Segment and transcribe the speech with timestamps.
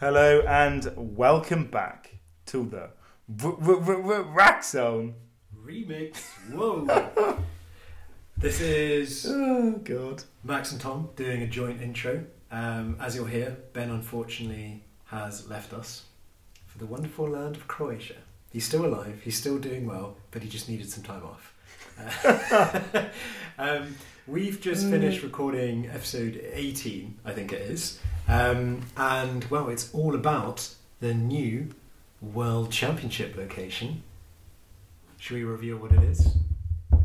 [0.00, 2.90] Hello and welcome back to the
[4.28, 5.14] Rack Zone.
[5.60, 6.18] Remix.
[6.52, 7.38] Whoa.
[8.36, 10.22] this is Oh God.
[10.44, 12.24] Max and Tom doing a joint intro.
[12.52, 16.04] Um, as you'll hear, Ben unfortunately has left us
[16.68, 18.14] for the wonderful land of Croatia.
[18.52, 21.54] He's still alive, he's still doing well, but he just needed some time off.
[23.60, 23.96] Um,
[24.28, 27.98] we've just finished recording episode 18, I think it is.
[28.28, 30.68] Um, and, well, it's all about
[31.00, 31.68] the new
[32.20, 34.02] World Championship location.
[35.18, 36.36] Should we reveal what it is?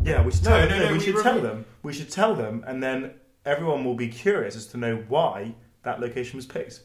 [0.04, 1.66] Yeah, we should No, tell, no, no, we we should tell them.
[1.82, 3.12] We should tell them, and then
[3.46, 6.82] everyone will be curious as to know why that location was picked.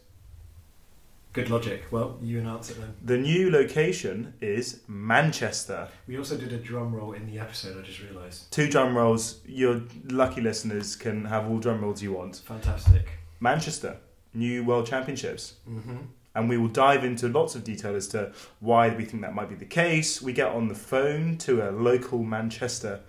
[1.32, 1.84] Good logic.
[1.90, 2.94] Well, you announce it then.
[3.04, 5.88] The new location is Manchester.
[6.06, 8.50] We also did a drum roll in the episode, I just realised.
[8.50, 9.40] Two drum rolls.
[9.46, 12.36] Your lucky listeners can have all drum rolls you want.
[12.36, 13.06] Fantastic.
[13.40, 13.98] Manchester,
[14.38, 15.54] new World Championships.
[15.68, 15.96] Mm-hmm.
[16.34, 19.48] and we will dive into lots of detail as to why we think that might
[19.48, 20.22] be the case.
[20.22, 23.00] We get on the phone to a local Manchester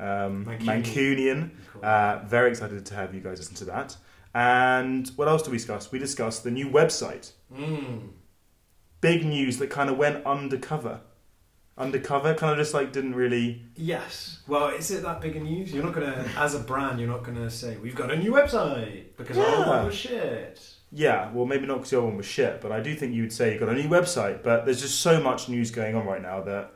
[0.00, 0.66] um, Mancunian.
[0.66, 1.50] Mancunian.
[1.72, 1.84] Cool.
[1.84, 3.96] Uh, very excited to have you guys listen to that.
[4.34, 5.92] And what else do we discuss?
[5.92, 7.30] We discuss the new website.
[7.54, 8.08] mm.
[9.00, 11.00] Big news that kind of went undercover.
[11.78, 13.62] Undercover, kind of just like didn't really.
[13.76, 14.40] Yes.
[14.46, 15.72] Well, is it that big a news?
[15.72, 19.16] You're not gonna, as a brand, you're not gonna say we've got a new website
[19.16, 19.68] because our Yeah.
[19.68, 20.71] one was shit.
[20.94, 23.22] Yeah, well, maybe not because the other one was shit, but I do think you
[23.22, 24.42] would say you got a new website.
[24.42, 26.72] But there's just so much news going on right now that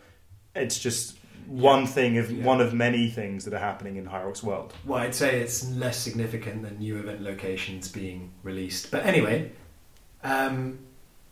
[0.55, 2.42] it's just one thing of Yeah.
[2.44, 4.72] one of many things that are happening in Hyrox world.
[4.87, 8.91] Well, I'd say it's less significant than new event locations being released.
[8.91, 9.53] But anyway,
[10.25, 10.78] um,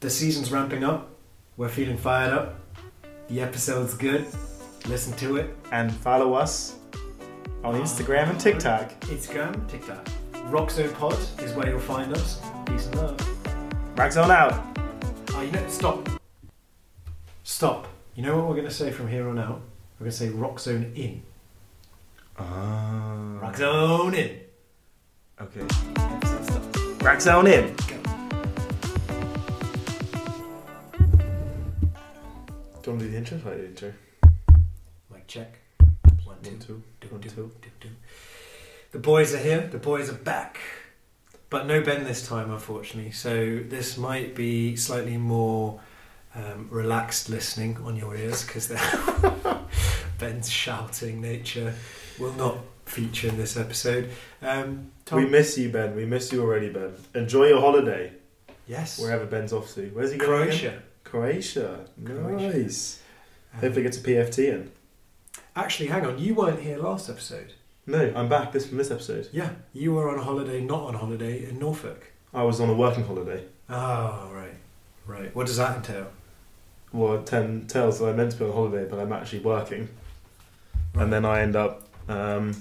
[0.00, 1.08] the season's ramping up.
[1.56, 2.60] We're feeling fired up.
[3.28, 4.26] The episode's good.
[4.86, 5.56] Listen to it.
[5.72, 6.76] And follow us
[7.64, 8.90] on Instagram and TikTok.
[9.00, 10.06] Instagram, TikTok.
[10.50, 12.40] Roxzone Pod is where you'll find us.
[12.66, 13.16] Peace and love.
[13.96, 14.64] Roxzone out.
[15.30, 16.08] Oh, you know, stop.
[17.42, 17.88] Stop.
[18.14, 19.60] You know what we're going to say from here on out?
[19.98, 21.22] We're going to say Roxzone In.
[22.38, 23.38] Ah.
[23.42, 24.40] Roxzone In.
[25.40, 25.60] Okay.
[25.96, 26.78] Episode starts.
[26.98, 27.74] Roxzone in.
[27.74, 27.96] Go.
[32.82, 33.38] Do you want to do the intro?
[33.44, 33.92] Like the intro.
[35.12, 35.58] Mic check.
[36.24, 36.50] One, two.
[36.50, 36.82] One, two.
[37.00, 37.50] Do, One, do, two.
[37.62, 37.88] do, do.
[38.94, 39.66] The boys are here.
[39.72, 40.60] The boys are back.
[41.50, 43.10] But no Ben this time, unfortunately.
[43.10, 45.80] So this might be slightly more
[46.36, 48.68] um, relaxed listening on your ears because
[50.20, 51.74] Ben's shouting nature
[52.20, 54.10] will not feature in this episode.
[54.40, 55.96] Um, Tom, We miss you, Ben.
[55.96, 56.94] We miss you already, Ben.
[57.16, 58.12] Enjoy your holiday
[58.68, 59.88] yes, wherever Ben's off to.
[59.88, 60.50] Where's he going?
[60.50, 60.82] again?
[61.02, 61.80] Croatia.
[61.82, 61.84] Croatia.
[62.04, 62.58] Croatia.
[62.58, 63.02] Nice.
[63.54, 64.70] Um, Hopefully, get a PFT in.
[65.56, 66.20] actually, hang on.
[66.20, 67.54] You weren't here last episode.
[67.86, 68.52] No, I'm back.
[68.52, 69.28] This from this episode.
[69.32, 72.12] Yeah, you were on holiday, not on holiday in Norfolk.
[72.32, 73.44] I was on a working holiday.
[73.68, 74.54] Oh, right,
[75.06, 75.34] right.
[75.36, 76.06] What does that entail?
[76.92, 79.88] Well, ten tells that I'm meant to be on holiday, but I'm actually working,
[80.94, 82.54] and then I end up um,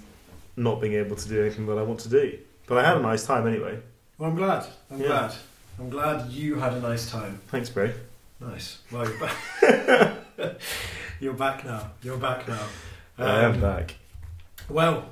[0.57, 2.38] not being able to do anything that I want to do.
[2.67, 3.79] But I had a nice time anyway.
[4.17, 4.66] Well, I'm glad.
[4.91, 5.07] I'm Yeah.
[5.07, 5.33] glad.
[5.79, 7.39] I'm glad you had a nice time.
[7.47, 7.91] Thanks, bro.
[8.39, 8.79] Nice.
[8.91, 10.17] Well, you're back.
[11.19, 11.91] you're back now.
[12.01, 12.66] You're back now.
[13.17, 13.95] I am Um, back.
[14.69, 15.09] Well,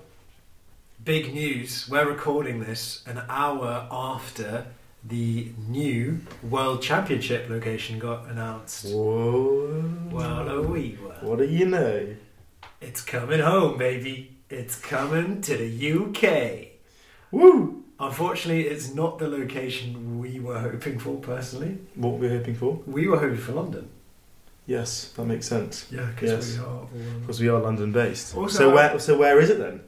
[1.03, 1.89] big news.
[1.89, 4.67] We're recording this an hour after
[5.03, 8.85] the new World Championship location got announced.
[8.85, 9.83] Whoa.
[10.09, 11.15] Well, oh, we were.
[11.19, 12.15] What do you know?
[12.79, 14.37] It's coming home, baby.
[14.49, 16.69] It's coming to the UK.
[17.31, 17.83] Woo!
[17.99, 21.77] Unfortunately, it's not the location we were hoping for personally.
[21.95, 22.79] What were we hoping for?
[22.87, 23.89] We were hoping for London.
[24.67, 25.87] Yes, that makes sense.
[25.91, 26.57] Yeah, because Yes.
[26.57, 26.67] we are.
[26.69, 26.89] all-
[27.21, 28.35] Because we are London based.
[28.37, 28.99] Also, so where?
[28.99, 29.81] So where is it then?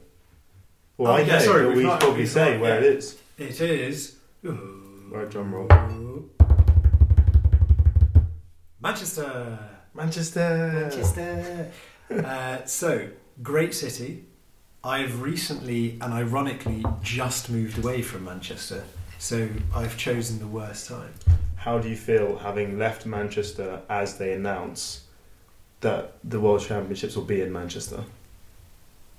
[0.98, 2.80] Well, Oh, I yeah, know, sorry, but we've we not- probably we've say not- where
[2.80, 2.86] yeah.
[2.88, 3.16] it is.
[3.38, 4.16] It is.
[4.42, 5.68] Right, drum roll.
[8.80, 9.58] Manchester.
[9.94, 10.88] Manchester.
[10.90, 11.70] Manchester.
[12.10, 13.08] uh, so,
[13.42, 14.24] great city.
[14.82, 18.84] I've recently and ironically just moved away from Manchester,
[19.24, 21.14] so I've chosen the worst time.
[21.56, 25.04] How do you feel having left Manchester as they announce
[25.80, 28.04] that the World Championships will be in Manchester?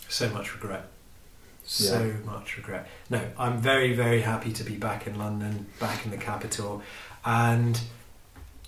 [0.08, 0.86] So much regret.
[1.64, 2.88] So much regret.
[3.10, 6.84] No, I'm very, very happy to be back in London, back in the capital.
[7.26, 7.82] And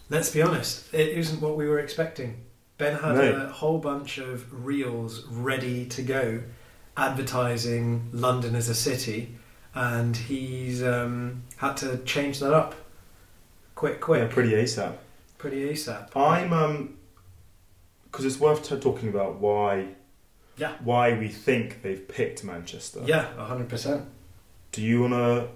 [0.10, 2.38] let's be honest, it isn't what we were expecting.
[2.80, 3.46] Ben had No.
[3.46, 6.42] a whole bunch of reels ready to go
[6.98, 9.36] advertising London as a city,
[9.76, 12.76] and he's um, had to change that up
[13.76, 14.96] quick, quick, Yeah, pretty ASAP.
[15.38, 16.16] pretty ASAP.
[16.16, 16.94] I'm um
[18.06, 19.90] because it's worth t- talking about why
[20.58, 20.74] Yeah.
[20.84, 23.02] why we think they've picked Manchester.
[23.06, 24.06] Yeah, 100%.
[24.72, 25.50] Do you want to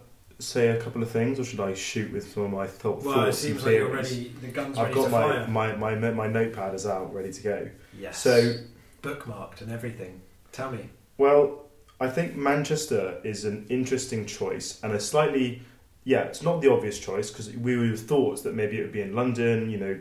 [0.43, 3.11] say a couple of things, or should I shoot with some of my thought, Well,
[3.21, 4.33] it thoughts and seems like you're ready.
[4.41, 5.47] The gun's I've ready got to my, fire.
[5.47, 7.69] my, my, my notepad is out, ready to go.
[7.99, 8.17] yes.
[8.19, 8.55] So,
[9.03, 10.21] bookmarked and everything.
[10.51, 10.89] Tell me.
[11.17, 11.63] well,
[12.01, 15.61] I think Manchester is an interesting choice and a slightly,
[16.03, 18.91] yeah, it's not the obvious choice because we would have thought that maybe it would
[18.91, 19.99] be in London, you know,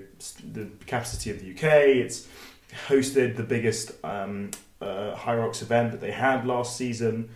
[0.54, 1.64] the capital city of the UK.
[2.04, 2.26] It's
[2.88, 4.50] hosted the biggest um,
[4.80, 7.28] uh, event that they had last season.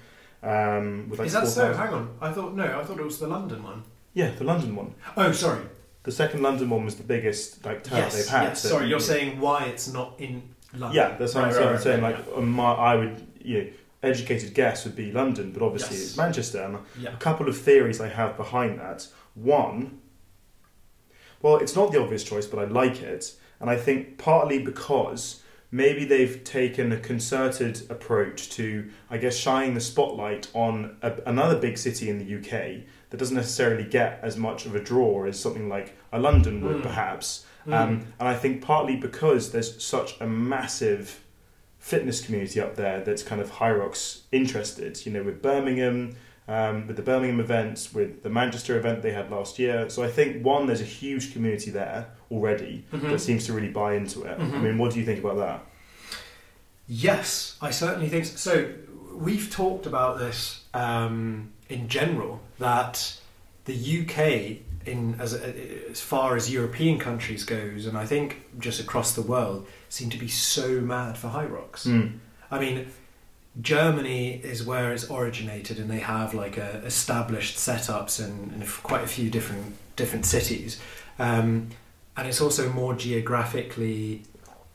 [0.42, 1.74] Um, with like Is that so?
[1.74, 2.16] 4,000 Hang on.
[2.22, 2.80] I thought no.
[2.80, 3.82] I thought it was the London one.
[4.14, 4.94] Yeah, the London one.
[5.16, 5.62] Oh, sorry.
[6.04, 8.16] The second London one was the biggest like turnout yes.
[8.16, 8.42] they've had.
[8.44, 8.62] yes.
[8.62, 10.92] So- Sorry, you're saying why it's not in London.
[10.96, 11.70] Yeah, that's what Right, I'm saying.
[11.72, 13.70] right, saying right, like um, my, I would, you know,
[14.04, 16.06] educated guess would be London, but obviously Yes.
[16.08, 16.62] it's Manchester.
[16.62, 17.12] And Yeah.
[17.14, 19.08] a couple of theories I have behind that.
[19.34, 19.98] One,
[21.42, 25.42] well, it's not the obvious choice, but I like it, and I think partly because
[25.70, 31.58] maybe they've taken a concerted approach to, I guess, shining the spotlight on a, another
[31.58, 35.38] big city in the UK that doesn't necessarily get as much of a draw as
[35.38, 36.82] something like a London would, Mm.
[36.82, 37.44] perhaps.
[37.66, 37.72] Mm.
[37.74, 41.20] Um, and I think partly because there's such a massive
[41.84, 46.16] fitness community up there that's kind of Hyrox interested, you know, with Birmingham,
[46.48, 49.90] um, with the Birmingham events, with the Manchester event they had last year.
[49.90, 53.10] So I think, one, there's a huge community there already Mhm.
[53.10, 54.38] that seems to really buy into it.
[54.40, 54.62] I Mhm.
[54.62, 55.60] mean, what do you think about that?
[56.88, 58.36] Yes, I certainly think so.
[58.36, 58.70] so
[59.14, 63.18] we've talked about this um, in general that
[63.66, 69.14] the UK, in as as far as European countries goes, and I think just across
[69.14, 71.86] the world, seem to be so mad for Hyrox.
[71.86, 72.18] Mm.
[72.50, 72.88] I mean,
[73.60, 79.04] Germany is where it's originated, and they have like a, established setups in, in quite
[79.04, 80.80] a few different different cities,
[81.18, 81.70] um,
[82.16, 84.22] and it's also more geographically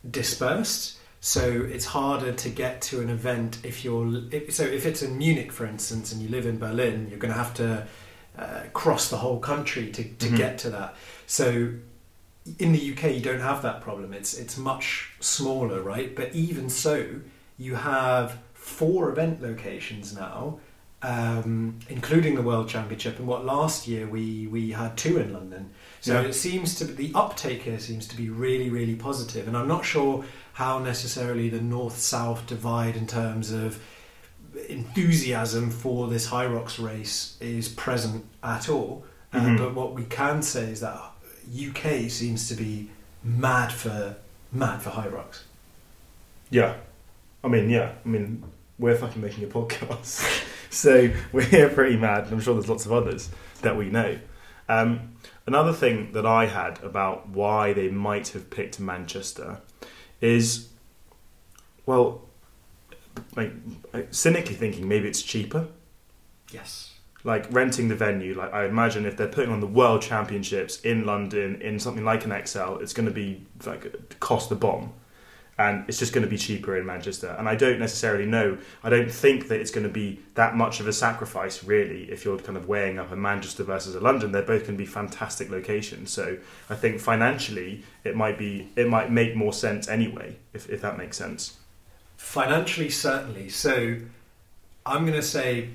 [0.09, 0.95] dispersed.
[1.21, 5.17] So it's harder to get to an event if you're if, so if it's in
[5.17, 7.85] Munich, for instance, and you live in Berlin, you're going to have to
[8.39, 10.37] uh, cross the whole country to, to Mhm.
[10.37, 10.95] get to that.
[11.27, 11.71] So
[12.57, 14.13] in the UK, you don't have that problem.
[14.13, 16.15] It's it's much smaller, right?
[16.15, 16.95] But even so,
[17.57, 20.59] you have four event locations now,
[21.01, 23.19] um, including the World Championship.
[23.19, 25.69] And what last year we we had two in London.
[26.01, 26.27] So Yeah.
[26.29, 29.47] it seems to the uptake here seems to be really really positive.
[29.47, 33.79] And I'm not sure how necessarily the north south divide in terms of
[34.69, 39.03] enthusiasm for this Hyrox race is present at all.
[39.33, 39.57] Uh, Mhm.
[39.57, 40.99] but what we can say is that
[41.51, 42.89] UK seems to be
[43.23, 44.15] mad for
[44.51, 45.41] mad for Hyrox.
[46.49, 46.75] Yeah.
[47.43, 47.93] I mean, yeah.
[48.03, 48.43] I mean,
[48.79, 50.43] we're fucking making a podcast.
[50.69, 53.29] so we're pretty mad, and I'm sure there's lots of others
[53.61, 54.17] that we know.
[54.67, 55.13] Um,
[55.45, 59.59] another thing that I had about why they might have picked Manchester
[60.21, 60.69] is,
[61.85, 62.21] well,
[63.35, 63.51] like
[63.93, 65.67] uh, cynically thinking, maybe it's cheaper.
[66.51, 66.93] Yes.
[67.23, 71.05] Like renting the venue, like I imagine if they're putting on the World Championships in
[71.05, 74.93] London in something like an Excel, it's going to be like cost the bomb,
[75.57, 77.35] and it's just going to be cheaper in Manchester.
[77.37, 78.57] And I don't necessarily know.
[78.81, 82.23] I don't think that it's going to be that much of a sacrifice, really, if
[82.23, 84.31] you're kind of weighing up a Manchester versus a London.
[84.31, 86.11] They're both going to be fantastic locations.
[86.11, 86.37] So
[86.69, 90.97] I think financially, it might be it might make more sense anyway, if if that
[90.97, 91.58] makes sense.
[92.19, 93.47] Financially, certainly.
[93.47, 93.95] So
[94.85, 95.69] I'm going to say,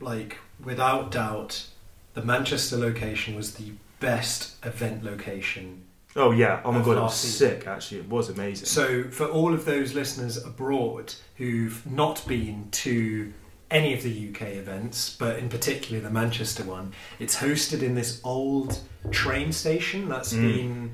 [0.00, 1.66] like, without doubt,
[2.14, 5.82] the Manchester location was the best event location.
[6.14, 6.60] Oh yeah!
[6.64, 7.66] Oh my god, it was sick.
[7.66, 8.66] Actually, it was amazing.
[8.66, 13.32] So, for all of those listeners abroad who've not been to
[13.70, 18.20] any of the UK events, but in particular the Manchester one, it's hosted in this
[18.22, 18.78] old
[19.10, 20.40] train station that's Mm.
[20.40, 20.90] been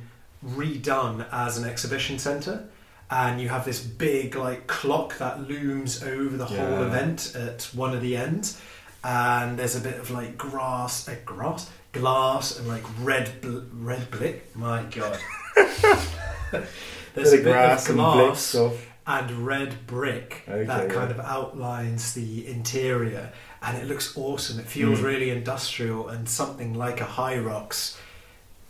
[0.57, 2.65] redone as an exhibition centre.
[3.11, 7.95] And you have this big like clock that looms over the whole event at one
[7.95, 8.61] of the ends,
[9.05, 14.11] and there's a bit of like grass, uh, grass, glass, and like red, bl- red
[14.11, 14.57] blick.
[14.57, 15.19] My god,
[17.15, 21.17] there's a bit grass of and glass blicks and red brick Okay, that kind yeah.
[21.17, 23.31] of outlines the interior
[23.63, 25.05] and it looks awesome it feels Mm.
[25.05, 27.99] really industrial and something like a Hyrox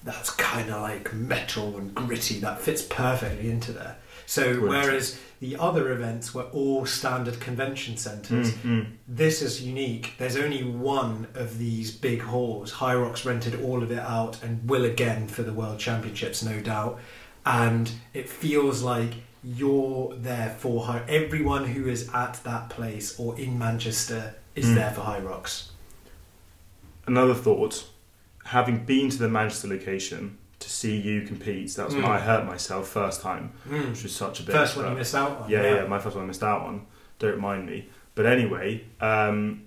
[0.03, 5.57] that's kind of like metal and gritty that fits perfectly into there so whereas the
[5.57, 8.87] other events were all standard convention centres Mm, mm.
[9.07, 10.15] this is unique.
[10.19, 12.73] There's only one of these big halls.
[12.81, 16.99] Rocks rented all of it out and will again for the World Championships, no doubt.
[17.45, 19.13] And it feels like
[19.43, 21.03] you're there for High.
[21.09, 24.75] Everyone who is at that place or in Manchester is Mm.
[24.77, 25.71] there for Rocks.
[27.07, 27.85] Another thought:
[28.47, 32.09] having been to the Manchester location to see you compete, that was when Mm.
[32.17, 34.53] I hurt myself first time, which was such a bit.
[34.55, 35.51] First one you missed out on.
[35.51, 36.87] yeah, yeah, my first one I missed out on.
[37.19, 37.89] Don't mind me.
[38.15, 39.63] But anyway, um,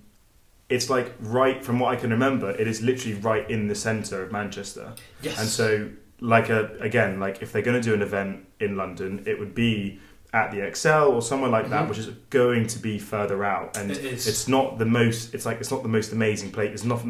[0.68, 4.22] it's like right from what I can remember, it is literally right in the centre
[4.22, 4.92] of Manchester.
[5.22, 5.38] Yes.
[5.40, 5.88] And so,
[6.20, 9.54] like a again, like if they're going to do an event in London, it would
[9.54, 10.00] be
[10.34, 11.88] at the Excel or somewhere like that, Mhm.
[11.88, 13.76] which is going to be further out.
[13.78, 15.34] And It it's not the most.
[15.34, 16.70] It's like it's not the most amazing place.
[16.74, 17.00] It's not.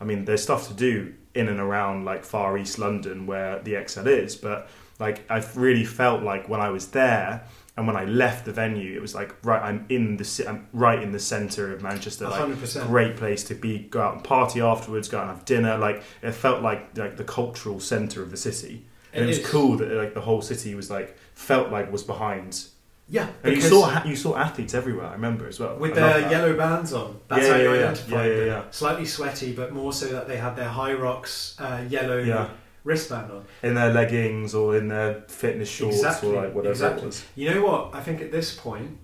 [0.00, 3.74] I mean, there's stuff to do in and around like Far East London where the
[3.74, 7.44] Excel is, but like I've really felt like when I was there.
[7.76, 9.62] And when I left the venue, it was like right.
[9.62, 12.24] I'm in the I'm right in the centre of Manchester.
[12.28, 12.86] Like hundred percent.
[12.88, 16.02] great place to be go out and party afterwards go out and have dinner like
[16.20, 19.46] it felt like like the cultural center of the city and it, It was is.
[19.46, 22.64] cool that like the whole city was like felt like was behind
[23.12, 26.30] Yeah, and you saw you saw athletes everywhere i remember as well with I their
[26.30, 27.18] yellow bands on.
[27.28, 27.84] That's Yeah, how you yeah, yeah.
[27.90, 28.46] identify Yeah, yeah, them.
[28.46, 28.70] yeah.
[28.70, 32.48] Slightly sweaty, but more so that they had their Hyrox uh, yellow
[32.84, 33.44] wristband on.
[33.62, 37.02] in their leggings or in their fitness shorts Exactly, or like whatever exactly.
[37.02, 37.94] it was You know what?
[37.94, 38.96] I think at this point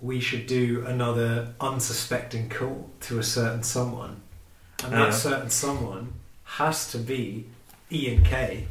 [0.00, 4.20] we should do another unsuspecting call to a certain someone,
[4.84, 5.10] and that Yeah.
[5.10, 7.46] certain someone has to be
[7.92, 8.66] Ian Kay.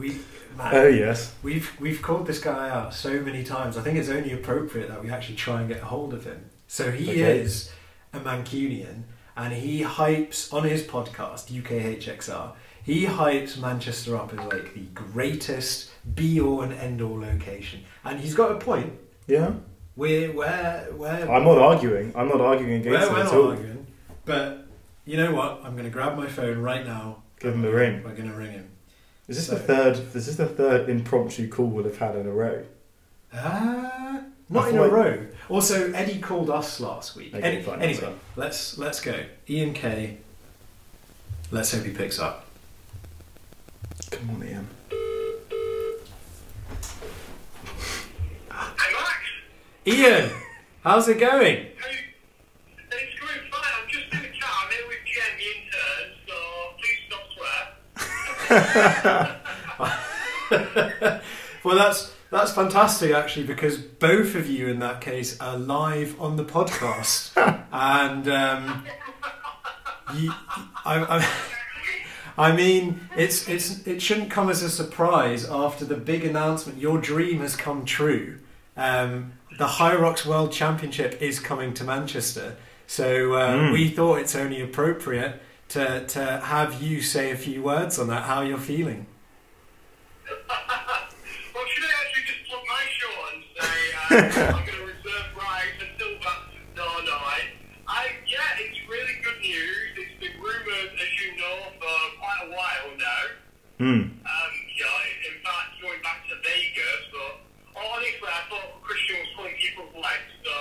[0.00, 0.08] We
[0.56, 3.76] man, oh yes we've we've called this guy out so many times.
[3.76, 6.40] I think it's only appropriate that we actually try and get a hold of him.
[6.66, 7.38] So he Okay.
[7.40, 7.70] is
[8.12, 9.02] a Mancunian,
[9.36, 12.52] and he hypes on his podcast UKHXR.
[12.82, 18.18] He hypes Manchester up as like the greatest be all and end all location, and
[18.20, 18.92] he's got a point.
[19.26, 19.52] yeah
[19.96, 23.86] We're where where i'm not arguing i'm not arguing against it not at all arguing,
[24.24, 24.66] but
[25.04, 25.60] you know what?
[25.64, 27.22] I'm going to grab my phone right now.
[27.40, 28.68] give him a ring We're going to ring him.
[29.30, 32.26] Is this So- the third is this the third impromptu call we'll have had in
[32.26, 32.62] a row
[33.32, 35.26] Ah, not in a a I- row.
[35.48, 37.34] Also, Eddie called us last week.
[37.34, 39.14] Okay, Any- fine, anyway, let's let's go.
[39.48, 40.18] Ian K.
[41.52, 42.44] Let's hope he picks up.
[44.10, 44.68] come on ian
[48.50, 49.08] Hey Max,
[49.86, 50.30] Ian,
[50.82, 51.56] how's it going?
[51.56, 51.99] hey,
[61.62, 66.36] Well, that's that's fantastic actually because both of you in that case are live on
[66.36, 67.32] the podcast,
[67.72, 68.84] and um,
[70.16, 70.32] you,
[70.86, 76.24] I, I, I mean, it's it's it shouldn't come as a surprise after the big
[76.24, 76.78] announcement.
[76.78, 78.38] Your dream has come true.
[78.74, 83.72] Um, the Hyrox World Championship is coming to Manchester, so uh, Mm.
[83.74, 88.24] we thought it's only appropriate to to have you say a few words on that.
[88.24, 89.06] How you're feeling?
[90.30, 95.28] well, should I actually just plug my show and say uh, I'm going to reserve
[95.36, 96.40] rights until that?
[96.76, 97.14] No, no.
[97.18, 97.38] I,
[97.86, 99.90] I, yeah, it's really good news.
[99.98, 103.22] It's been rumoured, as you know, for quite a while now.
[103.78, 107.32] hmm Um, yeah, in fact, going back to Vegas, but
[107.78, 110.30] honestly, I thought Christian was pulling people's legs.
[110.46, 110.54] So,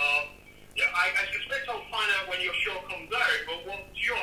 [0.78, 3.40] yeah, I, I suspect I'll find out when your show comes out.
[3.46, 4.18] But what's your?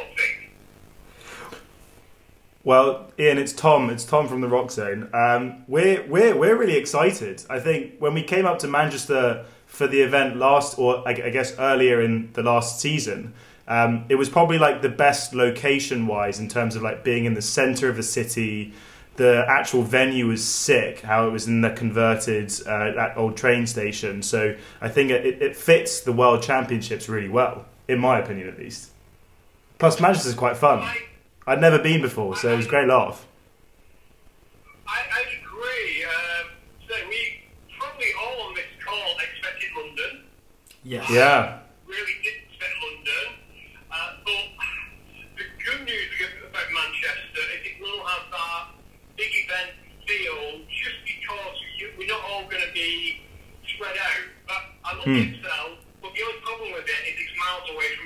[2.66, 3.90] Well, Ian, it's Tom.
[3.90, 5.14] It's Tom from the Roxzone.
[5.14, 7.44] Um, we're we're we're really excited.
[7.48, 11.56] I think when we came up to Manchester for the event last, or I, guess
[11.60, 13.34] earlier in the last season,
[13.68, 17.34] um, it was probably like the best location wise in terms of like being in
[17.34, 18.74] the center of the city.
[19.14, 21.02] The actual venue was sick.
[21.02, 24.24] How it was in the converted uh, at old train station.
[24.24, 28.58] So I think it, it fits the World Championships really well, in my opinion at
[28.58, 28.90] least.
[29.78, 30.84] Plus, Manchester's quite fun.
[31.46, 33.26] I, I'd never been before, so it was a great laugh.
[34.86, 36.04] I, I agree.
[36.04, 36.46] Um,
[36.88, 37.42] so we
[37.78, 40.24] probably all on this call expected London.
[40.84, 41.10] Yes.
[41.10, 41.58] Yeah.
[41.86, 43.26] really did expect London.
[43.90, 44.46] Uh, but
[45.36, 46.10] the good news
[46.48, 48.64] about Manchester is it will have that
[49.16, 49.70] big event
[50.06, 53.20] feel just because you, we're not all going to be
[53.74, 54.24] spread out.
[54.46, 55.16] But I love Hmm.
[55.18, 58.05] it itself, but the only problem with it is it's miles away from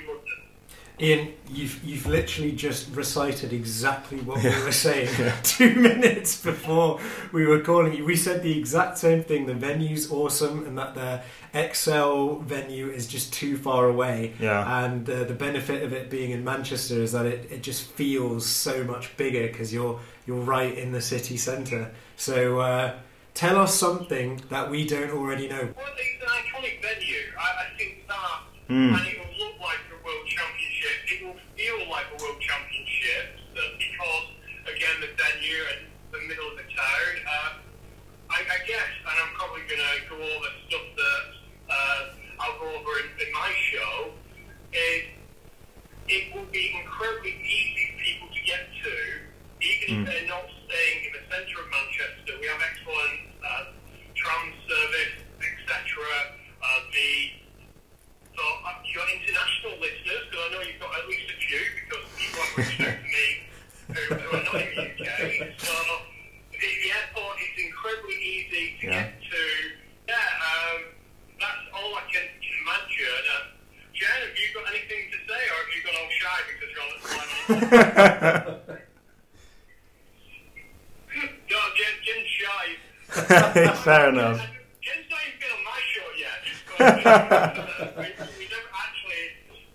[1.01, 5.09] Ian, you've you've literally just recited exactly what we were saying
[5.43, 6.99] two minutes before
[7.31, 8.05] we were calling you.
[8.05, 9.47] We said the exact same thing.
[9.47, 11.21] The venue's awesome, and that the
[11.53, 14.33] Excel venue is just too far away.
[14.39, 14.85] Yeah.
[14.85, 18.45] And uh, the benefit of it being in Manchester is that it, it just feels
[18.45, 21.91] so much bigger because you're you're right in the city centre.
[22.15, 22.93] So uh,
[23.33, 25.69] tell us something that we don't already know.
[25.75, 27.17] Well, it's an iconic venue.
[27.39, 28.93] I, I think that, Hmm.
[39.71, 41.23] going to go over stuff that
[41.71, 42.01] uh,
[42.43, 44.11] I'll go over in, in my show,
[44.75, 45.07] is
[46.07, 48.95] it will be incredibly easy for people to get to,
[49.63, 49.87] even mm.
[49.87, 50.03] if hmm.
[50.11, 52.35] they're not staying in the centre of Manchester.
[52.35, 53.63] We have excellent uh,
[54.15, 56.03] tram service, etc.
[56.59, 57.11] Uh, the
[58.35, 62.03] so uh, your international listeners, because I know you've got at least a few, because
[62.19, 63.27] people have reached out to me
[63.87, 64.59] who, who are not
[83.11, 84.39] Fair enough.
[84.81, 86.37] Jen's not even been on my show yet.
[86.45, 87.55] Just got-
[87.97, 88.03] we,
[88.39, 89.23] we never actually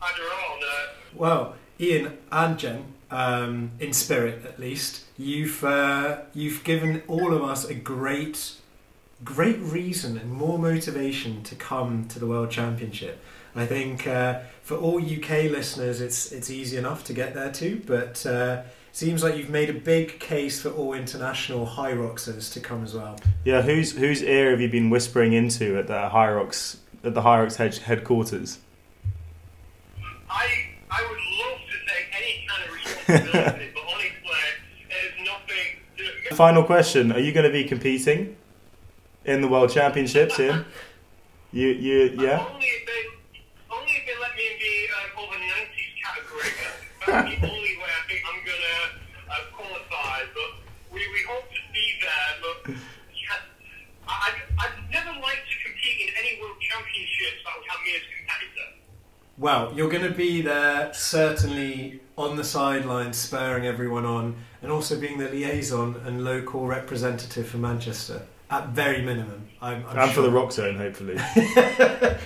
[0.00, 0.58] had her on.
[0.62, 0.66] Uh,
[1.14, 7.42] Well, Ian and Jen, um, in spirit at least, you've uh, you've given all of
[7.42, 8.52] us a great,
[9.24, 13.18] great reason and more motivation to come to the World Championship.
[13.56, 17.82] I think uh, for all UK listeners, it's it's easy enough to get there too,
[17.86, 18.24] but.
[18.24, 18.62] Uh,
[18.96, 23.20] Seems like you've made a big case for all international Hyroxers to come as well.
[23.44, 27.56] Yeah, whose whose ear have you been whispering into at the Hyrox at the Hyrox
[27.56, 28.58] head, headquarters?
[30.30, 30.46] I
[30.90, 34.10] I would love to take any kind of responsibility, but honestly,
[34.88, 36.36] there's nothing.
[36.38, 38.34] Final question: Are you going to be competing
[39.26, 40.64] in the World Championships, Ian?
[41.52, 42.44] You you yeah.
[42.50, 43.02] Only if they,
[43.70, 46.50] only if they let me in the um, over 90s category.
[47.05, 48.78] That's the only way I think I'm gonna
[49.30, 50.26] uh, qualify.
[50.34, 50.50] But
[50.92, 52.32] we, we hope to be there.
[52.42, 52.74] But
[53.14, 53.40] yeah,
[54.08, 57.92] I, I'd, I'd never like to compete in any world championships that would have me
[57.96, 58.68] as a competitor.
[59.38, 64.98] Well, you're going to be there certainly on the sidelines, spurring everyone on, and also
[64.98, 68.22] being the liaison and local representative for Manchester.
[68.48, 70.28] At very minimum, I'm, I'm And for the.
[70.28, 71.16] Roxzone, hopefully.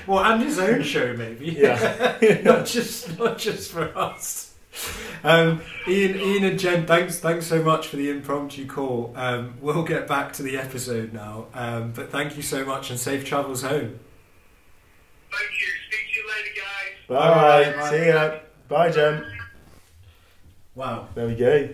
[0.06, 1.46] well, and his own show maybe.
[1.46, 2.18] Yeah.
[2.44, 4.49] not just not just for us.
[5.22, 9.12] Um, Ian, Ian and Jen, thanks thanks so much for the impromptu call.
[9.16, 12.98] Um, we'll get back to the episode now, um, but thank you so much and
[12.98, 13.98] safe travels home.
[15.30, 15.66] Thank you.
[15.88, 17.74] Speak to you later, guys.
[17.74, 17.76] Bye.
[17.76, 17.90] Bye.
[17.90, 18.38] See ya.
[18.68, 19.24] Bye, Jen.
[20.74, 21.08] Wow.
[21.14, 21.68] There we go.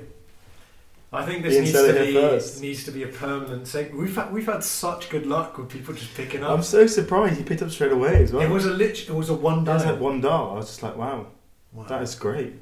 [1.13, 2.61] I think this Ian needs to be first.
[2.61, 4.01] needs to be a permanent segment.
[4.03, 6.51] We've had, we've had such good luck with people just picking up.
[6.51, 8.43] I'm so surprised he picked up straight away as well.
[8.43, 9.09] it was a lit.
[9.09, 10.51] It was a one That was like one dial.
[10.51, 11.29] I was just like, wow,
[11.73, 11.85] Wow.
[11.85, 12.55] that is great.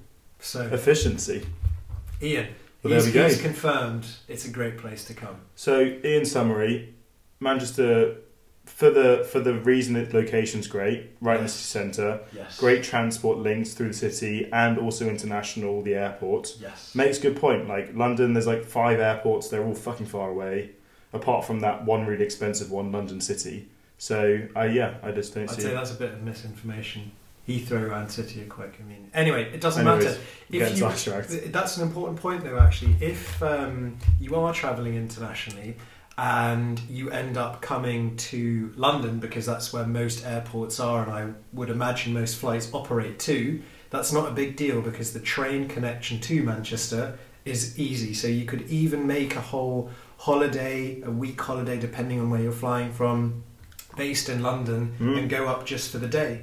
[0.44, 1.46] So Efficiency.
[2.22, 2.48] Ian,
[2.82, 4.06] Well, there he's, he's confirmed.
[4.28, 5.36] It's a great place to come.
[5.56, 6.94] So, in summary,
[7.40, 8.16] Manchester,
[8.66, 12.58] for the for the reason that location's great, right in the city centre, Yes.
[12.58, 16.56] great transport links through the city, and also international, the airport.
[16.60, 16.94] Yes.
[16.94, 17.68] Makes a good point.
[17.68, 19.48] Like London, there's like five airports.
[19.48, 20.70] They're all fucking far away.
[21.12, 23.68] Apart from that one really expensive one, London City.
[23.98, 25.62] So, uh, yeah, I just don't I'd see.
[25.62, 25.74] say it.
[25.74, 27.12] that's a bit of misinformation.
[27.48, 28.74] Heathrow and City are quick.
[28.80, 30.18] I mean, anyway, it doesn't Anyways, matter.
[30.60, 30.84] getting you,
[31.52, 32.58] that's an important point, though.
[32.58, 35.76] Actually, if um, you are travelling internationally
[36.16, 41.28] and you end up coming to London because that's where most airports are, and I
[41.52, 43.62] would imagine most flights operate too.
[43.90, 48.14] That's not a big deal because the train connection to Manchester is easy.
[48.14, 52.52] So you could even make a whole holiday, a week holiday, depending on where you're
[52.52, 53.42] flying from,
[53.96, 55.18] based in London, Mm.
[55.18, 56.42] and go up just for the day.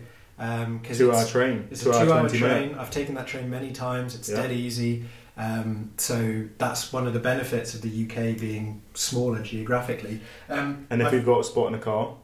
[0.82, 1.68] Because Two hour train.
[1.70, 2.54] it's two a hour two-hour 20 minute.
[2.70, 2.80] train.
[2.80, 4.16] I've taken that train many times.
[4.16, 4.38] It's Yeah.
[4.38, 5.06] dead easy.
[5.38, 10.20] Um, so that's one of the benefits of the UK being smaller geographically.
[10.50, 12.16] Um, And if I've- we've got a spot in a car,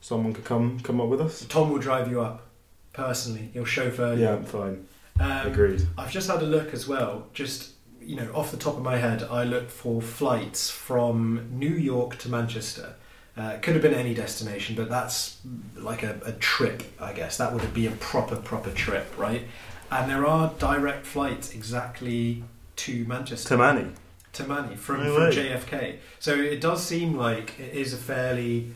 [0.00, 1.44] someone could come come up with us.
[1.48, 2.46] Tom will drive you up
[2.92, 3.48] personally.
[3.54, 4.22] He'll chauffeur you.
[4.24, 4.86] Yeah, fine.
[5.18, 5.86] Um, Agreed.
[5.96, 7.26] I've just had a look as well.
[7.32, 7.70] Just
[8.02, 12.18] you know, off the top of my head, I looked for flights from New York
[12.18, 12.94] to Manchester.
[13.38, 15.36] Uh, it could have been any destination, but that's
[15.76, 17.36] like a, a trip, I guess.
[17.36, 19.42] That would be a proper, proper trip, right?
[19.90, 22.42] And there are direct flights exactly
[22.76, 23.92] to Manchester, Tamani.
[24.34, 25.30] to Manny from, No from.
[25.32, 25.98] JFK.
[26.18, 28.74] So it does seem like it is a fairly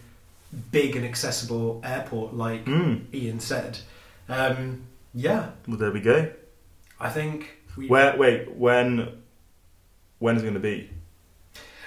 [0.70, 3.04] big and accessible airport, like Mm.
[3.14, 3.78] Ian said.
[4.28, 4.82] Um,
[5.14, 6.30] yeah, Well, there we go.
[7.00, 7.88] I think we.
[7.88, 8.14] Where?
[8.16, 8.54] Wait.
[8.56, 9.22] When?
[10.18, 10.90] When is it going to be?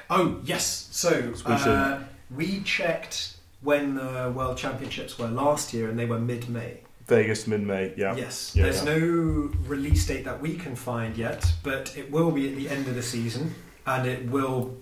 [0.09, 0.89] Oh yes.
[0.91, 2.03] So uh,
[2.35, 6.79] we checked when the World Championships were last year, and they were mid-May.
[7.07, 7.93] Vegas mid May.
[7.97, 8.15] Yeah.
[8.15, 8.53] Yes.
[8.55, 8.95] Yeah, There's yeah.
[8.95, 12.87] no release date that we can find yet, but it will be at the end
[12.87, 14.75] of the season, and it will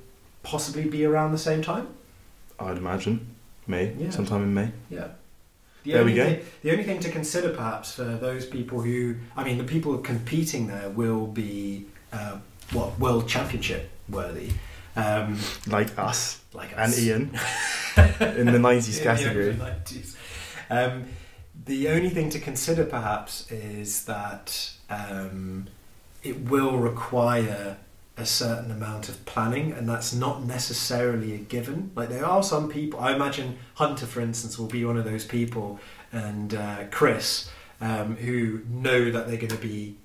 [0.43, 1.87] possibly be around the same time.
[2.59, 3.35] I'd imagine
[3.67, 3.93] May.
[3.97, 4.11] Yeah.
[4.11, 4.71] Sometime in May.
[4.89, 5.07] Yeah.
[5.83, 6.25] The There we go.
[6.25, 9.97] Thing, the only thing to consider, perhaps, for those people who, I mean, the people
[9.97, 12.37] competing there will be uh,
[12.71, 14.51] what World Championship worthy,
[14.95, 16.99] um, Like us like and us.
[16.99, 17.31] Ian
[18.37, 19.53] in the nineties In the category.
[19.53, 20.15] 90s.
[20.69, 21.05] Um,
[21.65, 25.67] the only thing to consider, perhaps, is that um,
[26.23, 27.77] it will require
[28.17, 31.91] a certain amount of planning, and that's not necessarily a given.
[31.95, 32.99] Like there are some people.
[32.99, 35.79] I imagine Hunter, for instance, will be one of those people,
[36.11, 37.49] and uh, Chris,
[37.79, 39.95] um, who know that they're going to be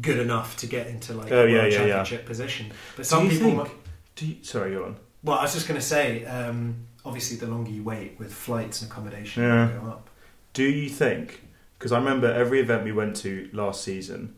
[0.00, 1.86] good enough to get into like Oh, a yeah, world yeah, yeah.
[1.86, 2.72] championship position.
[2.96, 3.46] But some people.
[3.46, 3.70] think- might-
[4.16, 4.96] Do you, sorry, go on.
[5.22, 8.82] well, I was just going to say, um, obviously, the longer you wait with flights
[8.82, 9.70] and accommodation, Yeah.
[9.80, 10.08] go up.
[10.54, 11.42] Do you think?
[11.78, 14.34] Because I remember every event we went to last season,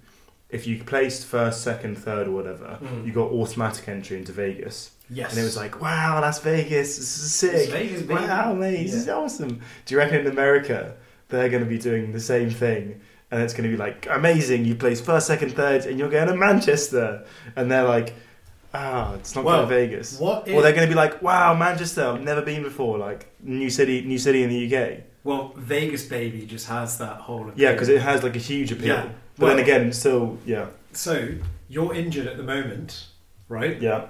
[0.51, 3.07] if you placed first, second, third, or whatever, Mm.
[3.07, 4.91] you got automatic entry into Vegas.
[5.11, 5.31] Yes.
[5.31, 7.55] And it was like, wow, Las Vegas, this is sick.
[7.55, 8.14] It's Vegas, baby.
[8.14, 9.14] wow, mate, this is Yeah.
[9.14, 9.61] awesome.
[9.85, 10.95] Do you reckon in America
[11.29, 13.01] they're going to be doing the same thing?
[13.31, 16.29] And it's going to be like, amazing, you place first, second, third, and you're going
[16.29, 17.25] to Manchester.
[17.57, 18.14] And they're like,
[18.79, 20.19] ah, it's not Well, going to Vegas.
[20.19, 22.99] what or they're going to be like, wow, Manchester, I've never been before.
[22.99, 25.01] Like, new city, new city in the UK.
[25.25, 27.51] Well, Vegas baby just has that whole.
[27.57, 28.87] Yeah, because it has like a huge appeal.
[28.88, 29.09] Yeah.
[29.37, 31.29] But then again, still, yeah, So
[31.69, 33.07] you're injured at the moment,
[33.49, 33.81] right?
[33.81, 34.09] yeah.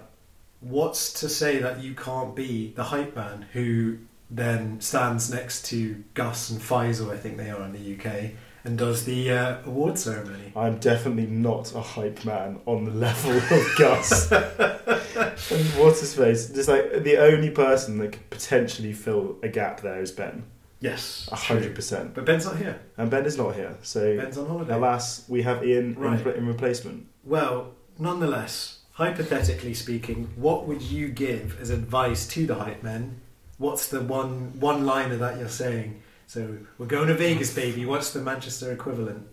[0.61, 3.99] What's to say that you can't be the hype man who
[4.31, 8.31] then stands next to Gus and Faisal, I think they are in the UK,
[8.69, 10.53] and does the uh, award ceremony?
[10.55, 14.31] I'm definitely not a hype man on the level of Gus.
[15.51, 16.51] and what's his face?
[16.51, 20.45] Just like the only person that could potentially fill a gap there is Ben.
[20.81, 22.15] Yes, A hundred percent.
[22.15, 22.79] But Ben's not here.
[22.99, 23.75] And Ben is not here.
[23.83, 24.75] So Ben's on holiday.
[24.75, 27.07] alas, we have Ian in, in replacement.
[27.25, 33.23] Well, nonetheless, hypothetically speaking, what would you give as advice to the hype men?
[33.57, 36.03] What's the one one liner that you're saying?
[36.29, 37.87] So we're going to Vegas, baby.
[37.87, 39.27] What's the Manchester equivalent?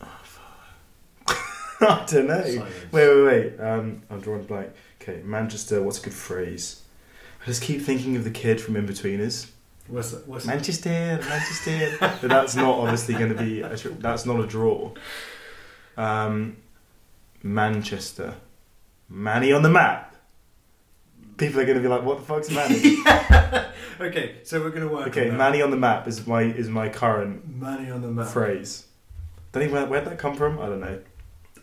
[0.00, 0.06] I
[2.06, 2.44] don't know.
[2.44, 2.74] Silence.
[2.92, 3.60] Wait, wait, wait.
[3.60, 4.70] Um, I'm drawing a blank.
[5.02, 5.82] Okay, Manchester.
[5.82, 6.82] What's a good phrase?
[7.42, 9.48] I just keep thinking of the kid from Inbetweeners.
[9.88, 11.96] What's the, what's Manchester, Manchester.
[11.98, 13.62] but that's not obviously going to be.
[13.62, 14.92] a That's not a draw.
[15.96, 16.56] Um,
[17.42, 18.34] Manchester,
[19.08, 20.07] Manny on the map.
[21.38, 22.98] People are going to be like, "What the fuck's Manny?"
[24.00, 25.08] okay, so we're going to work.
[25.08, 25.36] okay, on.
[25.36, 28.28] Manny on the map is my is my current Manny on the map.
[28.28, 28.86] phrase.
[29.52, 30.58] Don't even where where'd that come from?
[30.58, 30.98] I don't know.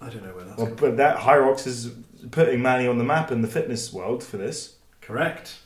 [0.02, 1.92] I don't know where that's Well, but that Hyrox is
[2.32, 4.76] putting Manny on the map in the fitness world for this.
[5.02, 5.60] Correct.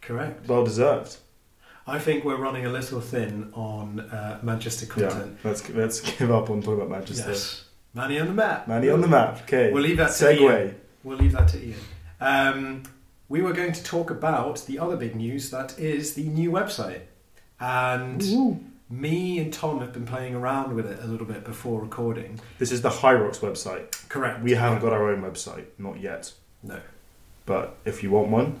[0.00, 0.46] Correct.
[0.48, 1.16] Well deserved.
[1.88, 5.38] I think we're running a little thin on uh, Manchester content.
[5.42, 7.30] Yeah, let's let's give up on talking about Manchester.
[7.30, 7.64] Yes.
[7.94, 8.68] Manny on the map.
[8.68, 9.42] Manny on the map.
[9.42, 9.72] Okay.
[9.72, 10.40] We'll leave that to Segue.
[10.66, 10.74] Ian.
[11.02, 11.78] We'll leave that to Ian.
[12.20, 12.82] Um,
[13.28, 17.00] we were going to talk about the other big news that is the new website.
[17.58, 18.60] And Ooh.
[18.90, 22.38] me and Tom have been playing around with it a little bit before recording.
[22.58, 24.08] This is the Hyrox website.
[24.08, 24.42] Correct.
[24.42, 26.32] We haven't got our own website, not yet.
[26.62, 26.80] No.
[27.46, 28.60] But if you want one,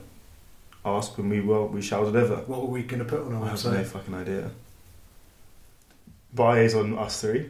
[0.84, 1.68] ask and we will.
[1.68, 2.36] We shall deliver.
[2.36, 4.50] What were we going to put on our I have no fucking idea.
[6.32, 7.48] Bios on us three,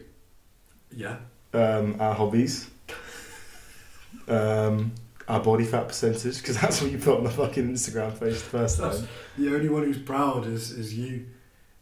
[0.95, 1.17] Yeah.
[1.53, 2.71] um, our hobbies,
[4.29, 4.93] um,
[5.29, 8.39] our body fat percentage, because that's what you put on the fucking Instagram page the
[8.39, 9.09] first That's- time.
[9.39, 11.27] The only one who's proud is, is you.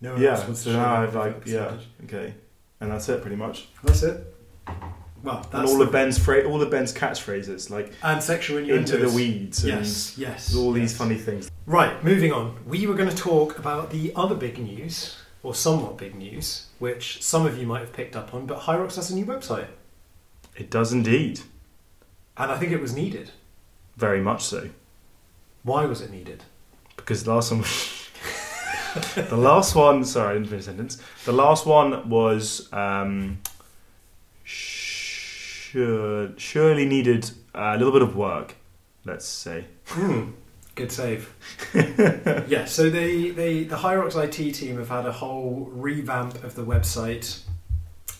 [0.00, 2.34] No one Yeah, else wants so to show now I've like, yeah, okay,
[2.80, 3.68] and that's it pretty much.
[3.82, 4.34] That's it.
[5.22, 8.98] Well, and all the- of Ben's fra- all of Ben's catchphrases, like and sexual into
[8.98, 10.54] the weeds, and Yes, yes.
[10.54, 11.50] all these funny things.
[11.66, 12.56] Right, moving on.
[12.66, 17.22] We were going to talk about the other big news, or somewhat big news, which
[17.22, 19.68] some of you might have picked up on, but Hyrox has a new website.
[20.56, 21.40] It does indeed,
[22.36, 23.30] And I think it was needed.
[23.96, 24.70] very much so.
[25.62, 26.42] Why was it needed?
[26.96, 27.60] because the last one
[29.28, 33.38] the last one sorry I didn't finish the sentence the last one was um
[34.44, 38.54] sure, surely needed a little bit of work
[39.04, 40.30] let's say Hmm,
[40.76, 41.34] good save.
[41.74, 46.64] yeah, so they, they, the Hyrox IT team have had a whole revamp of the
[46.64, 47.40] website,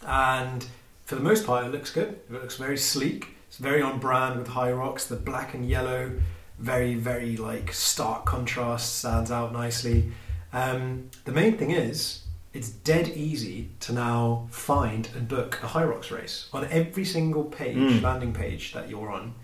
[0.07, 0.67] and
[1.07, 2.09] for the most part, it looks good.
[2.29, 3.34] It looks very sleek.
[3.55, 5.07] It's very on brand with Hyrox.
[5.07, 6.11] The black and yellow,
[6.59, 10.11] very, very like stark contrast, stands out nicely.
[10.53, 16.11] Um, the main thing is, it's dead easy to now find and book a Hyrox
[16.11, 18.03] race on every single page, Mm.
[18.03, 19.35] landing page that you're on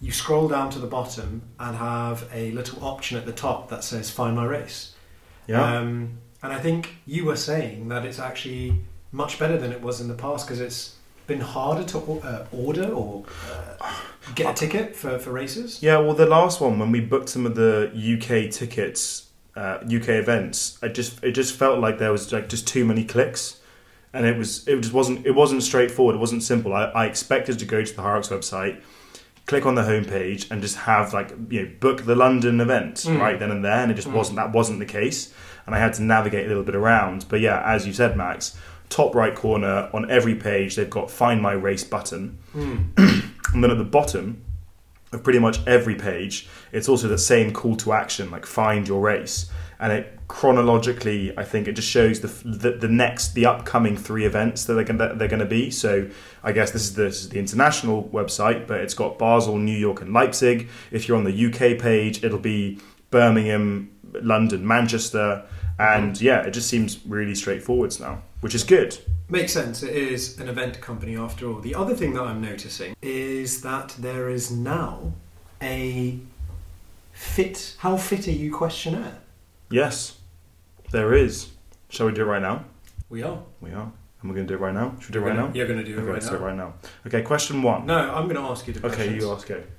[0.00, 3.82] you scroll down to the bottom and have a little option at the top that
[3.84, 4.94] says find my race
[5.46, 8.80] yeah um, and i think you were saying that it's actually
[9.12, 10.96] much better than it was in the past because it's
[11.30, 13.24] been harder to uh, order or
[13.80, 13.92] uh,
[14.34, 17.46] get a ticket for, for races yeah well the last one when we booked some
[17.46, 22.32] of the uk tickets uh, uk events i just it just felt like there was
[22.32, 23.60] like just too many clicks
[24.12, 27.58] and it was it just wasn't it wasn't straightforward it wasn't simple i, I expected
[27.60, 28.80] to go to the Hyrox website
[29.46, 33.18] click on the homepage and just have like you know book the London event Mm.
[33.20, 34.12] right then and there, and it just Mm.
[34.20, 35.32] wasn't that wasn't the case,
[35.66, 37.24] and I had to navigate a little bit around.
[37.28, 38.56] But yeah, as you said, Max,
[38.90, 42.76] top right corner on every page they've got Find My Race button, Hmm.
[43.54, 44.44] and then at the bottom
[45.12, 49.00] of pretty much every page, it's also the same call to action like Find Your
[49.00, 53.96] Race, and it chronologically I think it just shows the the, the next the upcoming
[53.96, 55.70] three events that they're gonna, they're going to be.
[55.70, 56.08] So
[56.44, 59.76] I guess this is, the, this is the international website, but it's got Basel, New
[59.76, 60.68] York, and Leipzig.
[60.90, 62.78] If you're on the UK page, it'll be
[63.10, 63.90] Birmingham,
[64.22, 65.44] London, Manchester,
[65.78, 68.98] and yeah, it just seems really straightforward now, which is good.
[69.28, 69.82] Makes sense.
[69.82, 71.60] It is an event company after all.
[71.60, 75.12] The other thing that I'm noticing is that there is now
[75.62, 76.18] a
[77.12, 77.76] fit.
[77.78, 79.18] How fit are you questionnaire?
[79.70, 80.18] Yes,
[80.90, 81.50] there is.
[81.88, 82.64] Shall we do it right now?
[83.08, 83.40] We are.
[83.60, 83.92] We are.
[84.22, 84.94] And we're going to do it right now.
[85.00, 85.50] Should we do it right now?
[85.54, 86.28] You're going to do it Okay, right now.
[86.28, 86.74] do it right now.
[87.06, 87.86] Okay, question one.
[87.86, 89.22] No, I'm going to ask you the Okay, questions.
[89.22, 89.70] you ask it.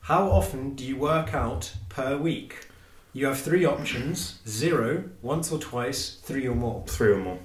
[0.00, 2.66] How often do you work out per week?
[3.12, 6.84] You have three options: zero, once or twice, three or more.
[6.86, 7.38] Three or more.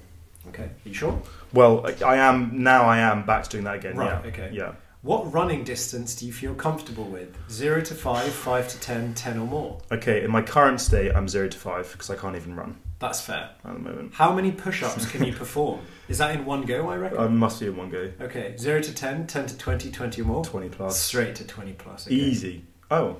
[0.48, 0.64] Okay.
[0.64, 1.20] Are you sure?
[1.52, 2.84] Well, I- am now.
[2.84, 3.96] I am back to doing that again.
[3.96, 4.30] Right, Yeah.
[4.30, 4.50] okay.
[4.52, 4.72] Yeah.
[5.02, 7.36] What running distance do you feel comfortable with?
[7.50, 9.78] Zero to five, five to ten, ten or more.
[9.92, 10.24] Okay.
[10.24, 13.50] In my current state, I'm zero to five because I can't even run That's fair.
[13.64, 14.14] at the moment.
[14.14, 15.80] How many push-ups can you perform?
[16.08, 16.88] Is that in one go?
[16.88, 17.18] I reckon.
[17.18, 18.10] I must be in one go.
[18.20, 20.44] Okay, 0 to 10, 10 to 20, 20 or more?
[20.44, 20.98] Twenty plus.
[20.98, 22.06] Straight to 20 plus.
[22.06, 22.14] okay.
[22.16, 22.64] Easy.
[22.90, 23.16] Oh,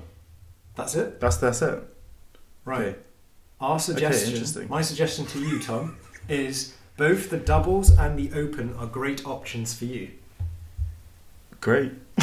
[0.75, 1.19] That's it?
[1.21, 1.83] that's that's it.
[2.65, 2.81] Right.
[2.87, 2.95] Okay.
[3.61, 4.67] Our suggestion, interesting.
[4.69, 5.97] my suggestion to you, Tom,
[6.29, 10.09] is both the doubles and the open are great options for you.
[11.61, 11.93] Great.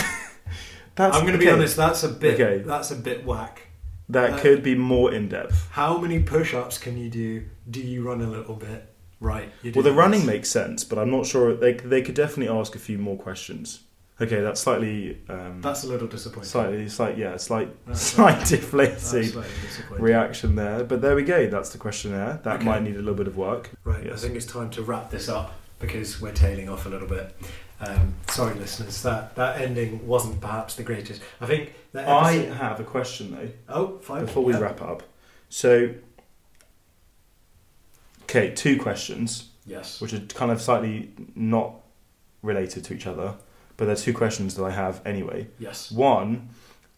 [0.95, 1.17] that's.
[1.17, 1.55] I'm going to be okay.
[1.55, 2.63] honest, that's a bit Okay.
[2.63, 3.69] that's a bit whack.
[4.09, 5.69] That Uh, could be more in depth.
[5.71, 7.45] How many push-ups can you do?
[7.71, 8.91] Do you run a little bit?
[9.19, 9.51] Right.
[9.63, 9.93] Well, the this.
[9.95, 11.55] running makes sense, but I'm not sure.
[11.55, 13.81] They they could definitely ask a few more questions.
[14.21, 15.21] Okay, that's slightly.
[15.29, 16.49] Um, That's a little disappointing.
[16.49, 19.33] slightly, slight, yeah, slight, That's slight slightly
[19.99, 20.85] reaction there.
[20.85, 21.49] But there we go.
[21.49, 22.39] That's the questionnaire.
[22.45, 22.65] That Okay.
[22.65, 23.71] might need a little bit of work.
[23.83, 24.21] Right, Yes.
[24.21, 27.35] I think it's time to wrap this up because we're tailing off a little bit.
[27.81, 31.21] Um, sorry, listeners, that, that ending wasn't perhaps the greatest.
[31.41, 33.49] I think that I have a question though.
[33.69, 34.61] oh fine before we yeah.
[34.61, 35.03] wrap up.
[35.49, 35.93] So,
[38.23, 41.75] okay, two questions, yes which are kind of slightly not
[42.43, 43.35] related to each other,
[43.77, 45.49] but they're two questions that I have anyway.
[45.59, 46.51] yes One,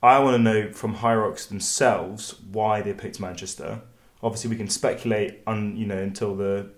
[0.03, 3.81] I want to know from Hyrox themselves why they picked Manchester.
[4.23, 6.71] Obviously, we can speculate on you know until the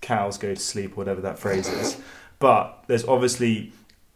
[0.00, 2.00] cows go to sleep, whatever that phrase is.
[2.38, 3.72] But there's obviously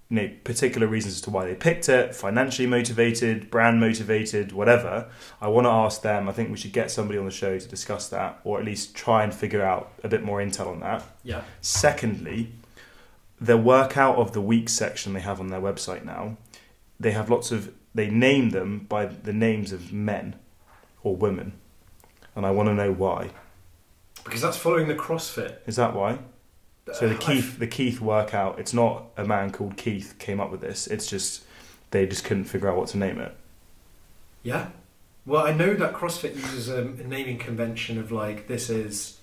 [0.08, 5.08] you know particular reasons as to why they picked it, financially motivated, brand motivated, whatever.
[5.40, 6.28] I want to ask them.
[6.28, 8.94] I think we should get somebody on the show to discuss that, or at least
[8.94, 11.02] try and figure out a bit more intel on that.
[11.22, 12.52] yeah Secondly,
[13.40, 16.36] the workout of the week section they have on their website now,
[16.98, 20.36] they have lots of they name them by the names of men
[21.02, 21.54] or women.
[22.36, 23.30] And I want to know why.
[24.24, 25.56] because that's following the CrossFit.
[25.66, 26.18] Is that why?
[26.92, 30.50] So the Uh, Keith the Keith workout, it's not a man called Keith came up
[30.50, 30.86] with this.
[30.86, 31.44] It's just
[31.90, 33.34] they just couldn't figure out what to name it.
[34.42, 34.68] yeah.
[35.26, 39.18] Well, I know that CrossFit uses a naming convention of like this is.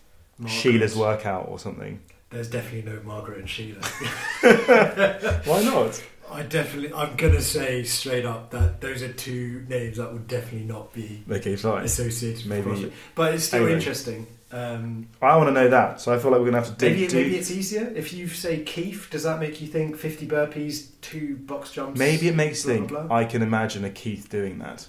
[0.45, 1.99] Sheila's workout or something.
[2.29, 3.79] There's definitely no Margaret and Sheila.
[5.45, 6.03] Why not?
[6.29, 10.67] I definitely, I'm gonna say straight up that those are two names that would definitely
[10.67, 11.85] not be Okay, fine.
[11.85, 12.91] associated with Maybe- CrossFit.
[13.15, 13.75] But it's still Anyway.
[13.77, 14.27] interesting.
[14.51, 15.99] Um, I want to know that.
[16.01, 16.99] So I feel like we're gonna have to dig.
[16.99, 19.07] maybe, maybe it's easier if you say Keith.
[19.09, 21.97] Does that make you think 50 burpees, two box jumps?
[21.99, 23.15] Maybe it makes blah, think blah, blah?
[23.17, 24.87] I can imagine a Keith doing that.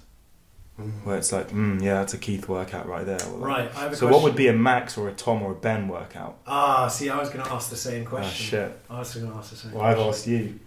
[1.02, 3.18] Where it's like, mm, yeah, that's a Keith workout right there.
[3.18, 3.70] Like- Right.
[3.76, 5.88] I have a So what would be a Max or a Tom or a Ben
[5.88, 6.38] workout?
[6.46, 8.46] Ah, see, I was going to ask the same Ah, question.
[8.46, 8.80] shit.
[8.88, 9.72] I was going to ask the same.
[9.72, 10.60] Well, I've asked you.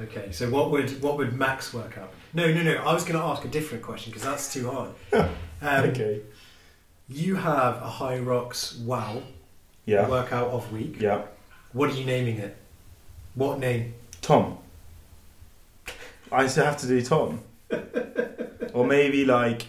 [0.00, 2.10] Okay, so what would what would Max work out?
[2.32, 2.76] No, no, no.
[2.82, 4.90] I was going to ask a different question because that's too hard.
[5.64, 6.20] Um, okay.
[7.08, 9.22] You have a Hyrox Wow
[9.84, 10.08] Yeah.
[10.08, 10.96] workout of week.
[10.98, 11.22] Yeah.
[11.72, 12.56] What are you naming it?
[13.36, 13.94] What name?
[14.20, 14.58] Tom.
[16.32, 17.40] I still have to do Tom.
[18.72, 19.66] or maybe like,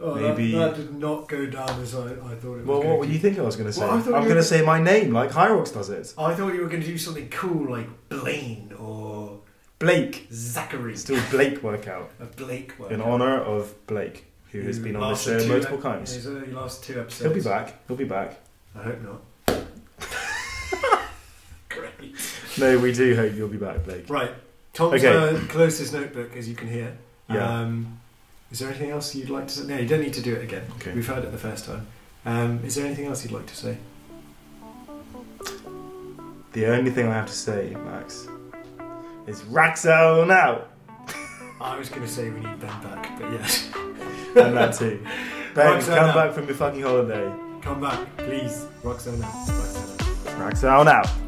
[0.00, 2.98] Oh, Maybe- that, that did not go down as I, I thought it well, what
[2.98, 3.80] would you think I was going to say?
[3.82, 6.12] Well, I I'm going to say my name, like Hyrox does it.
[6.18, 9.38] I thought you were going to do something cool like Blaine or
[9.78, 10.26] Blake.
[10.32, 10.96] Zachary.
[10.96, 12.10] Still a Blake workout.
[12.18, 12.92] A Blake workout.
[12.92, 16.12] In honour of Blake, who has been on the show multiple ep- times.
[16.12, 17.20] He's only last two episodes.
[17.20, 17.86] He'll be back.
[17.86, 18.40] He'll be back.
[18.74, 19.20] I hope not.
[21.68, 22.16] Great.
[22.58, 24.08] No, we do hope you'll be back, Blake.
[24.10, 24.32] Right.
[24.72, 25.36] Tom's Okay.
[25.36, 26.96] uh, closed his notebook, as you can hear.
[27.28, 27.60] Yeah.
[27.60, 28.00] Um,
[28.50, 29.66] is there anything else you'd like to say?
[29.66, 30.64] No, you don't need to do it again.
[30.76, 30.92] Okay.
[30.92, 31.86] We've heard it the first time.
[32.24, 33.78] Um, is there anything else you'd like to say?
[36.52, 38.28] The only thing I have to say, Max,
[39.26, 40.64] is Raxo now!
[41.60, 43.68] I was going to say we need Ben back, but yes.
[44.36, 45.04] and that too.
[45.54, 46.14] Ben, Raxo come now.
[46.14, 47.32] back from your fucking holiday.
[47.62, 48.66] Come back, please.
[48.82, 49.20] Roxanne.
[49.20, 49.98] Roxanne.
[50.38, 51.23] Raxo now!